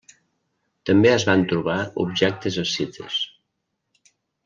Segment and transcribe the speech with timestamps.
[0.91, 3.23] També es van trobar objectes escites.